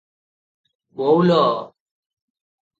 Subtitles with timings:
[1.03, 1.45] "ବୋଉଲୋ!